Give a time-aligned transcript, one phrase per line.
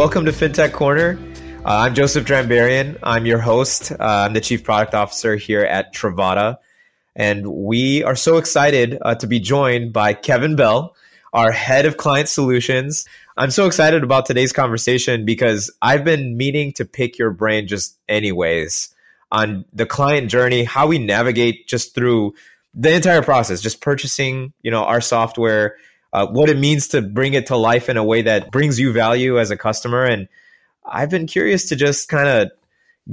[0.00, 1.18] Welcome to FinTech Corner.
[1.62, 2.98] Uh, I'm Joseph Drambarean.
[3.02, 3.92] I'm your host.
[3.92, 6.56] Uh, I'm the Chief Product Officer here at Trovata.
[7.14, 10.96] And we are so excited uh, to be joined by Kevin Bell,
[11.34, 13.04] our Head of Client Solutions.
[13.36, 17.98] I'm so excited about today's conversation because I've been meaning to pick your brain just
[18.08, 18.94] anyways
[19.30, 22.32] on the client journey, how we navigate just through
[22.72, 25.76] the entire process, just purchasing, you know, our software,
[26.12, 28.92] uh, what it means to bring it to life in a way that brings you
[28.92, 30.04] value as a customer.
[30.04, 30.28] And
[30.84, 32.50] I've been curious to just kind of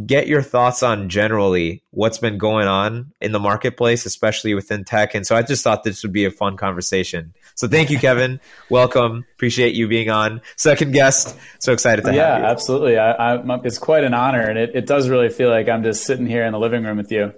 [0.05, 5.15] get your thoughts on generally what's been going on in the marketplace, especially within tech.
[5.15, 7.33] And so I just thought this would be a fun conversation.
[7.55, 8.39] So thank you, Kevin.
[8.69, 9.25] Welcome.
[9.35, 10.41] Appreciate you being on.
[10.55, 11.35] Second guest.
[11.59, 12.43] So excited to yeah, have you.
[12.43, 12.97] Yeah, absolutely.
[12.97, 14.41] I, I, it's quite an honor.
[14.41, 16.97] And it, it does really feel like I'm just sitting here in the living room
[16.97, 17.33] with you.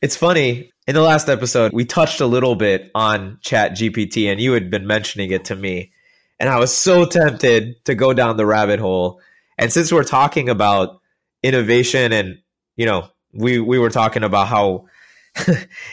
[0.00, 0.71] It's funny.
[0.88, 4.68] In the last episode, we touched a little bit on Chat GPT, and you had
[4.68, 5.92] been mentioning it to me.
[6.40, 9.20] And I was so tempted to go down the rabbit hole.
[9.56, 11.00] And since we're talking about
[11.40, 12.38] innovation and,
[12.74, 14.86] you know, we, we were talking about how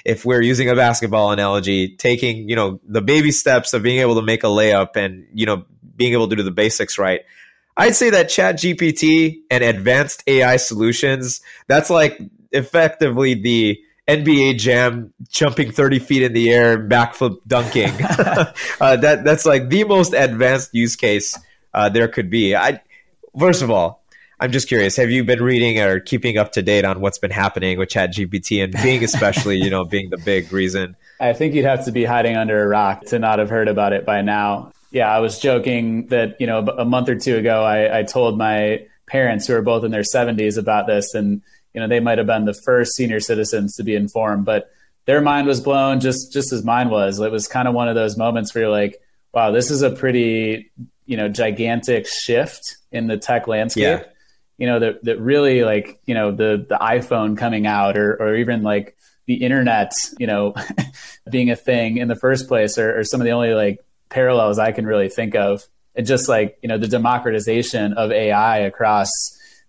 [0.06, 4.16] if we're using a basketball analogy, taking, you know, the baby steps of being able
[4.16, 5.66] to make a layup and, you know,
[5.96, 7.22] being able to do the basics right.
[7.78, 12.20] I'd say that Chat GPT and advanced AI solutions, that's like
[12.52, 13.80] effectively the
[14.10, 17.92] NBA Jam jumping 30 feet in the air, backflip dunking.
[18.82, 21.38] uh, that that's like the most advanced use case
[21.74, 22.56] uh, there could be.
[22.56, 22.82] I
[23.38, 24.04] first of all,
[24.40, 24.96] I'm just curious.
[24.96, 28.64] Have you been reading or keeping up to date on what's been happening with ChatGPT
[28.64, 30.96] and being especially, you know, being the big reason?
[31.20, 33.94] I think you'd have to be hiding under a rock to not have heard about
[33.94, 34.72] it by now.
[34.92, 38.40] Yeah, I was joking that you know a month or two ago I, I told
[38.40, 41.42] my parents who are both in their 70s about this and
[41.74, 44.72] you know they might have been the first senior citizens to be informed but
[45.10, 47.20] their mind was blown just just as mine was.
[47.20, 49.02] It was kind of one of those moments where you're like
[49.34, 50.72] wow this is a pretty
[51.08, 54.02] you know gigantic shift in the tech landscape.
[54.02, 54.04] Yeah.
[54.60, 58.36] you know that that really like you know the the iphone coming out or or
[58.36, 60.54] even like the internet you know
[61.32, 63.80] being a thing in the first place or, or some of the only like
[64.10, 65.64] parallels i can really think of.
[65.96, 69.10] And just like you know the democratization of ai across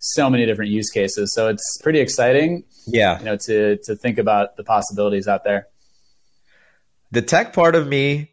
[0.01, 1.33] so many different use cases.
[1.33, 2.65] So it's pretty exciting.
[2.87, 3.19] Yeah.
[3.19, 5.69] You know, to to think about the possibilities out there.
[7.13, 8.33] The tech part of me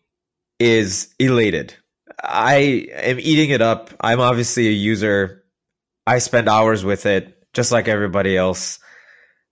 [0.59, 1.75] is elated.
[2.23, 3.91] I am eating it up.
[4.01, 5.43] I'm obviously a user.
[6.07, 8.79] I spend hours with it, just like everybody else.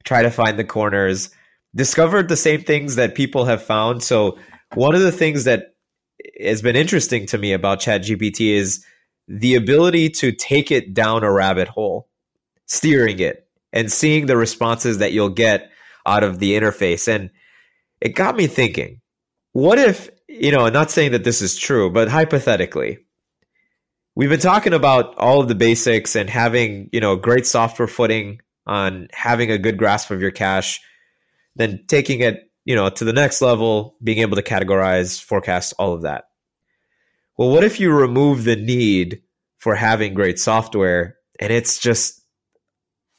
[0.03, 1.29] Try to find the corners.
[1.75, 4.01] Discovered the same things that people have found.
[4.01, 4.37] So
[4.73, 5.75] one of the things that
[6.41, 8.85] has been interesting to me about ChatGPT is
[9.27, 12.07] the ability to take it down a rabbit hole,
[12.65, 15.69] steering it, and seeing the responses that you'll get
[16.05, 17.07] out of the interface.
[17.07, 17.31] And
[18.01, 19.01] it got me thinking
[19.53, 22.99] what if, you know, not saying that this is true, but hypothetically,
[24.15, 28.41] we've been talking about all of the basics and having, you know, great software footing
[28.67, 30.81] on having a good grasp of your cash,
[31.55, 35.93] then taking it, you know, to the next level, being able to categorize, forecast, all
[35.93, 36.25] of that.
[37.37, 39.21] Well, what if you remove the need
[39.57, 42.21] for having great software and it's just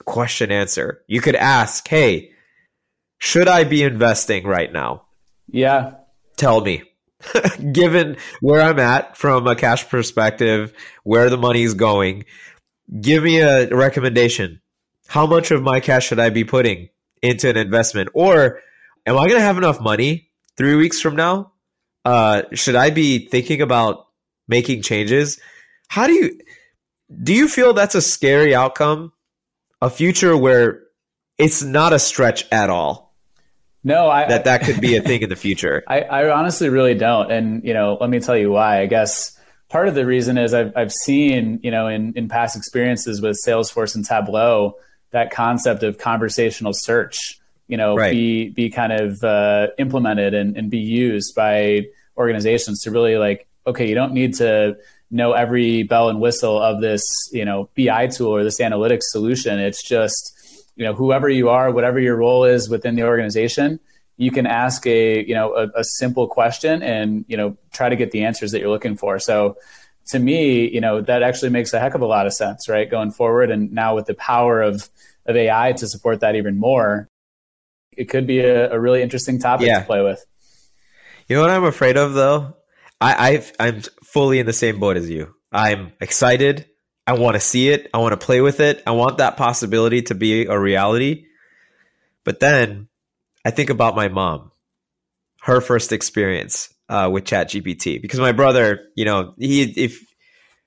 [0.04, 1.02] question answer?
[1.06, 2.30] You could ask, hey,
[3.18, 5.02] should I be investing right now?
[5.48, 5.94] Yeah.
[6.36, 6.82] Tell me.
[7.72, 10.72] Given where I'm at from a cash perspective,
[11.02, 12.24] where the money is going,
[13.00, 14.60] give me a recommendation.
[15.08, 16.88] How much of my cash should I be putting
[17.22, 18.10] into an investment?
[18.14, 18.60] Or
[19.06, 21.52] am I going to have enough money three weeks from now?
[22.04, 24.05] Uh, should I be thinking about
[24.48, 25.38] making changes.
[25.88, 26.38] How do you
[27.22, 29.12] do you feel that's a scary outcome?
[29.80, 30.82] A future where
[31.38, 33.14] it's not a stretch at all.
[33.84, 35.84] No, I, that that could be a thing in the future.
[35.86, 38.80] I, I honestly really don't, and you know, let me tell you why.
[38.80, 42.56] I guess part of the reason is I've I've seen you know in in past
[42.56, 44.76] experiences with Salesforce and Tableau
[45.12, 48.10] that concept of conversational search, you know, right.
[48.10, 51.82] be be kind of uh, implemented and, and be used by
[52.16, 54.76] organizations to really like okay, you don't need to
[55.10, 57.02] know every bell and whistle of this,
[57.32, 59.58] you know, BI tool or this analytics solution.
[59.58, 63.80] It's just, you know, whoever you are, whatever your role is within the organization,
[64.16, 67.96] you can ask a, you know, a, a simple question and, you know, try to
[67.96, 69.18] get the answers that you're looking for.
[69.18, 69.56] So
[70.08, 72.90] to me, you know, that actually makes a heck of a lot of sense, right?
[72.90, 73.50] Going forward.
[73.50, 74.88] And now with the power of,
[75.26, 77.08] of AI to support that even more,
[77.96, 79.80] it could be a, a really interesting topic yeah.
[79.80, 80.24] to play with.
[81.28, 82.56] You know what I'm afraid of though?
[83.00, 85.34] I i am fully in the same boat as you.
[85.52, 86.66] I'm excited.
[87.06, 87.88] I want to see it.
[87.94, 88.82] I want to play with it.
[88.86, 91.26] I want that possibility to be a reality.
[92.24, 92.88] But then
[93.44, 94.50] I think about my mom,
[95.42, 100.02] her first experience uh, with ChatGPT, because my brother, you know, he if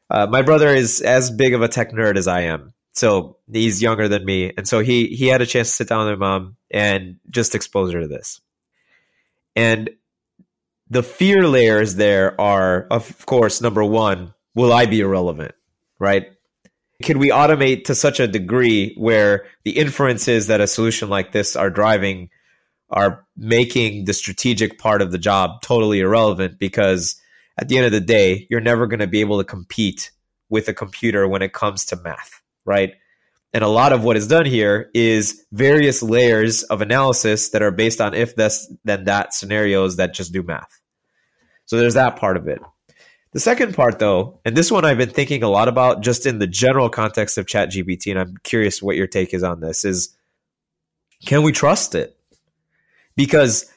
[0.09, 2.73] uh, my brother is as big of a tech nerd as I am.
[2.93, 6.09] So he's younger than me, and so he he had a chance to sit down
[6.09, 8.41] with my mom and just expose her to this.
[9.55, 9.89] And
[10.89, 15.53] the fear layers there are, of course, number one, will I be irrelevant?
[15.99, 16.27] Right?
[17.03, 21.55] Can we automate to such a degree where the inferences that a solution like this
[21.55, 22.29] are driving
[22.89, 27.21] are making the strategic part of the job totally irrelevant because
[27.57, 30.11] at the end of the day, you're never going to be able to compete
[30.49, 32.93] with a computer when it comes to math, right?
[33.53, 37.71] And a lot of what is done here is various layers of analysis that are
[37.71, 40.78] based on if this, then that scenarios that just do math.
[41.69, 42.59] So there's that part of it.
[43.31, 46.39] The second part, though, and this one I've been thinking a lot about just in
[46.39, 50.17] the general context of ChatGPT, and I'm curious what your take is on this, is
[51.27, 52.17] can we trust it?
[53.15, 53.71] Because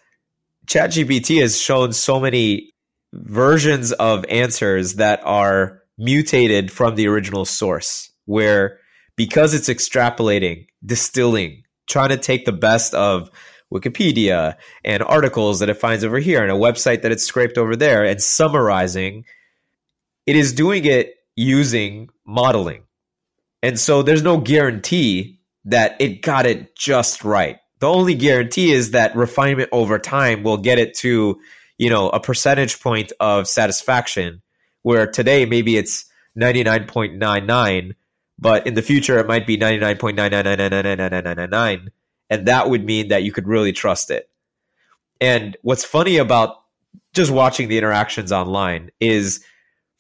[0.67, 2.73] ChatGPT has shown so many
[3.13, 8.79] versions of answers that are mutated from the original source, where
[9.17, 13.29] because it's extrapolating, distilling, trying to take the best of
[13.73, 17.75] Wikipedia and articles that it finds over here and a website that it's scraped over
[17.75, 19.25] there and summarizing,
[20.27, 22.83] it is doing it using modeling.
[23.63, 27.59] And so there's no guarantee that it got it just right.
[27.79, 31.41] The only guarantee is that refinement over time will get it to
[31.83, 34.41] you know, a percentage point of satisfaction
[34.83, 36.05] where today maybe it's
[36.39, 37.97] 99.99,
[38.39, 41.89] but in the future it might be 99.999999999,
[42.33, 44.31] and that would mean that you could really trust it.
[45.21, 46.57] And what's funny about
[47.13, 49.45] just watching the interactions online is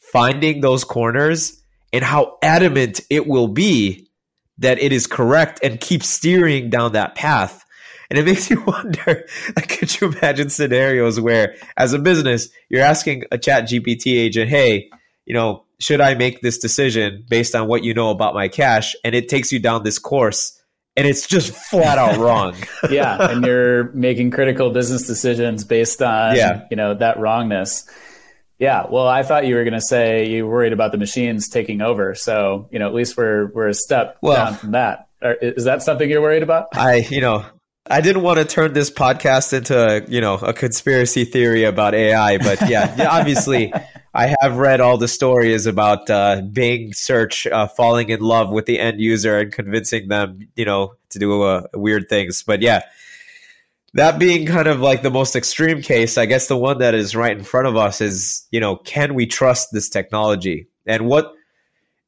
[0.00, 1.62] finding those corners
[1.92, 4.08] and how adamant it will be
[4.56, 7.66] that it is correct and keep steering down that path
[8.08, 12.82] and it makes you wonder, like, could you imagine scenarios where, as a business, you're
[12.82, 14.90] asking a chat GPT agent, hey,
[15.26, 18.96] you know, should I make this decision based on what you know about my cash?
[19.04, 20.61] And it takes you down this course
[20.96, 22.54] and it's just flat out wrong.
[22.90, 23.30] yeah.
[23.30, 26.66] And you're making critical business decisions based on, yeah.
[26.70, 27.88] you know, that wrongness.
[28.58, 28.86] Yeah.
[28.88, 32.14] Well, I thought you were going to say you worried about the machines taking over.
[32.14, 35.08] So, you know, at least we're, we're a step well, down from that.
[35.20, 36.68] Is that something you're worried about?
[36.74, 37.44] I, you know,
[37.88, 41.94] I didn't want to turn this podcast into a, you know a conspiracy theory about
[41.94, 43.72] AI, but yeah, yeah obviously
[44.14, 48.66] I have read all the stories about uh, Bing search uh, falling in love with
[48.66, 52.42] the end user and convincing them, you know, to do uh, weird things.
[52.42, 52.82] But yeah,
[53.94, 57.16] that being kind of like the most extreme case, I guess the one that is
[57.16, 60.68] right in front of us is, you know, can we trust this technology?
[60.86, 61.32] And what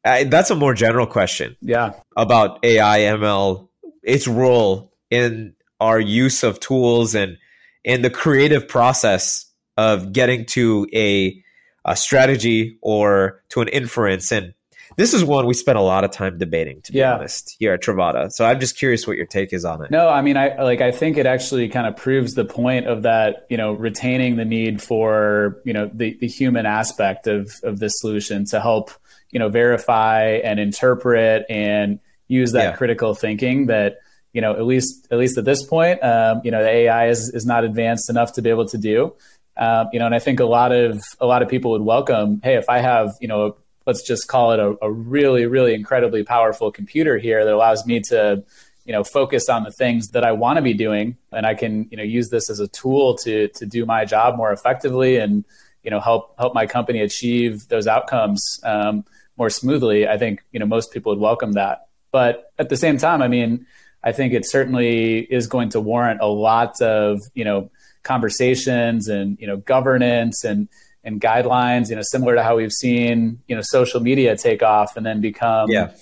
[0.05, 1.57] that's a more general question.
[1.61, 3.69] Yeah, about AI, ML,
[4.03, 7.39] its role in our use of tools and
[7.85, 9.47] and the creative process
[9.77, 11.43] of getting to a,
[11.85, 14.55] a strategy or to an inference and
[14.97, 17.15] this is one we spent a lot of time debating to be yeah.
[17.15, 18.31] honest here at Trovata.
[18.31, 19.91] So I'm just curious what your take is on it.
[19.91, 23.03] No, I mean I like I think it actually kind of proves the point of
[23.03, 27.79] that, you know, retaining the need for, you know, the, the human aspect of of
[27.81, 28.91] this solution to help,
[29.31, 31.99] you know, verify and interpret and
[32.29, 32.77] use that yeah.
[32.77, 33.97] critical thinking that
[34.33, 37.31] you know, at least at least at this point, um, you know, the AI is
[37.31, 39.15] is not advanced enough to be able to do.
[39.57, 42.41] Um, you know, and I think a lot of a lot of people would welcome,
[42.43, 43.57] hey, if I have, you know,
[43.87, 48.01] let's just call it a, a really, really incredibly powerful computer here that allows me
[48.09, 48.43] to,
[48.85, 51.89] you know, focus on the things that I want to be doing, and I can,
[51.91, 55.45] you know, use this as a tool to to do my job more effectively and,
[55.83, 59.05] you know, help help my company achieve those outcomes um,
[59.37, 60.09] more smoothly.
[60.09, 63.29] I think you know most people would welcome that, but at the same time, I
[63.29, 63.67] mean
[64.03, 67.71] I think it certainly is going to warrant a lot of you know
[68.05, 70.69] conversations and you know governance and
[71.03, 71.91] and guidelines.
[71.91, 75.21] You know, similar to how we've seen you know social media take off and then
[75.21, 75.93] become yeah.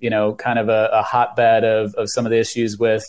[0.00, 3.04] you know kind of a, a hotbed of of some of the issues with.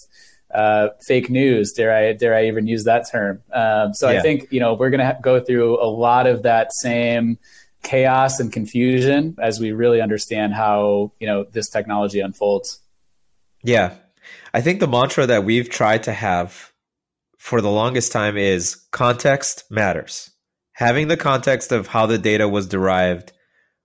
[0.53, 3.41] Uh, fake news, dare I dare I even use that term?
[3.53, 4.20] Um, so yeah.
[4.20, 7.39] I think you know we're going to ha- go through a lot of that same
[7.84, 12.81] chaos and confusion as we really understand how you know this technology unfolds.
[13.63, 13.93] Yeah,
[14.53, 16.70] I think the mantra that we've tried to have
[17.41, 20.29] for the longest time is context matters.
[20.74, 23.33] Having the context of how the data was derived,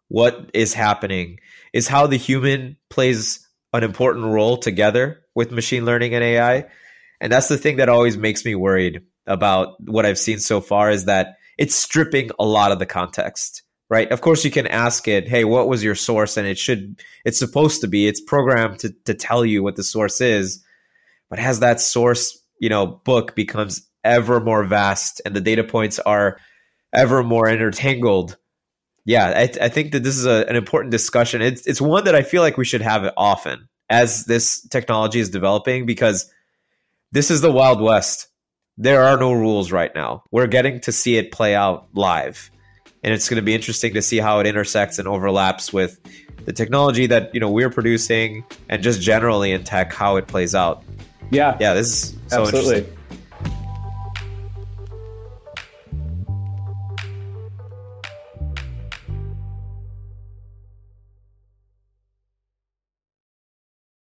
[0.08, 1.38] what is happening,
[1.72, 6.66] is how the human plays an important role together with machine learning and AI.
[7.18, 10.90] And that's the thing that always makes me worried about what I've seen so far
[10.90, 14.10] is that it's stripping a lot of the context right?
[14.10, 16.36] Of course, you can ask it, hey, what was your source?
[16.36, 19.84] And it should, it's supposed to be, it's programmed to, to tell you what the
[19.84, 20.60] source is.
[21.30, 25.98] But has that source, you know, book becomes ever more vast and the data points
[25.98, 26.38] are
[26.92, 28.36] ever more intertangled,
[29.06, 31.40] yeah, I, I think that this is a, an important discussion.
[31.40, 35.20] It's it's one that I feel like we should have it often as this technology
[35.20, 36.28] is developing because
[37.12, 38.26] this is the wild west.
[38.76, 40.24] There are no rules right now.
[40.32, 42.50] We're getting to see it play out live,
[43.04, 46.00] and it's going to be interesting to see how it intersects and overlaps with
[46.44, 50.54] the technology that you know we're producing and just generally in tech how it plays
[50.54, 50.82] out.
[51.30, 52.76] Yeah, yeah, this is so absolutely.
[52.76, 52.95] interesting.